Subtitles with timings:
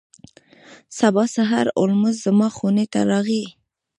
[0.99, 3.45] سبا سهار هولمز زما خونې ته راغی.